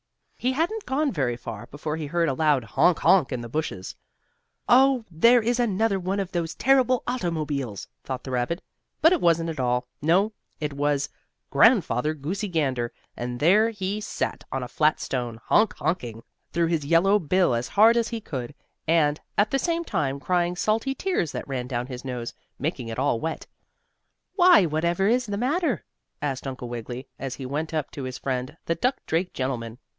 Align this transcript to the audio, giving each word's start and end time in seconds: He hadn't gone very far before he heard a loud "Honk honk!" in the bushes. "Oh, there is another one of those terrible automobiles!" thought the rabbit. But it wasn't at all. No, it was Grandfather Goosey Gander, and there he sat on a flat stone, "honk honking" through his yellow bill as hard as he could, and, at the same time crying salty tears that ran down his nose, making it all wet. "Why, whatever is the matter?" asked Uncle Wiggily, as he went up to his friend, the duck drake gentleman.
He 0.35 0.53
hadn't 0.53 0.87
gone 0.87 1.11
very 1.11 1.37
far 1.37 1.67
before 1.67 1.95
he 1.97 2.07
heard 2.07 2.27
a 2.27 2.33
loud 2.33 2.63
"Honk 2.63 2.97
honk!" 2.97 3.31
in 3.31 3.41
the 3.41 3.47
bushes. 3.47 3.95
"Oh, 4.67 5.05
there 5.11 5.39
is 5.43 5.59
another 5.59 5.99
one 5.99 6.19
of 6.19 6.31
those 6.31 6.55
terrible 6.55 7.03
automobiles!" 7.05 7.87
thought 8.03 8.23
the 8.23 8.31
rabbit. 8.31 8.63
But 9.01 9.13
it 9.13 9.21
wasn't 9.21 9.51
at 9.51 9.59
all. 9.59 9.87
No, 10.01 10.33
it 10.59 10.73
was 10.73 11.07
Grandfather 11.51 12.15
Goosey 12.15 12.47
Gander, 12.47 12.91
and 13.15 13.39
there 13.39 13.69
he 13.69 14.01
sat 14.01 14.43
on 14.51 14.63
a 14.63 14.67
flat 14.67 14.99
stone, 14.99 15.39
"honk 15.45 15.75
honking" 15.75 16.23
through 16.51 16.65
his 16.67 16.85
yellow 16.85 17.19
bill 17.19 17.53
as 17.53 17.67
hard 17.67 17.95
as 17.95 18.07
he 18.07 18.19
could, 18.19 18.55
and, 18.87 19.21
at 19.37 19.51
the 19.51 19.59
same 19.59 19.83
time 19.83 20.19
crying 20.19 20.55
salty 20.55 20.95
tears 20.95 21.31
that 21.33 21.47
ran 21.47 21.67
down 21.67 21.85
his 21.85 22.03
nose, 22.03 22.33
making 22.57 22.87
it 22.87 22.97
all 22.97 23.19
wet. 23.19 23.45
"Why, 24.33 24.65
whatever 24.65 25.05
is 25.07 25.27
the 25.27 25.37
matter?" 25.37 25.85
asked 26.19 26.47
Uncle 26.47 26.67
Wiggily, 26.69 27.07
as 27.19 27.35
he 27.35 27.45
went 27.45 27.75
up 27.75 27.91
to 27.91 28.05
his 28.05 28.17
friend, 28.17 28.57
the 28.65 28.73
duck 28.73 29.05
drake 29.05 29.35
gentleman. 29.35 29.77